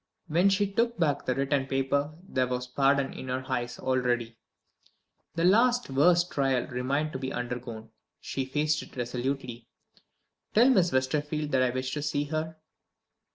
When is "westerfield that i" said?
10.91-11.69